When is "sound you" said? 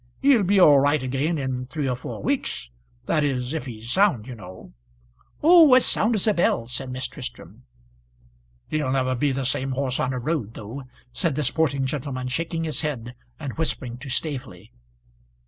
3.91-4.33